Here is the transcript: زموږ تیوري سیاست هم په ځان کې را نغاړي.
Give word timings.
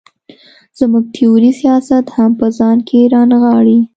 زموږ 0.79 1.03
تیوري 1.15 1.51
سیاست 1.61 2.05
هم 2.15 2.31
په 2.39 2.47
ځان 2.57 2.77
کې 2.87 2.99
را 3.13 3.21
نغاړي. 3.31 3.79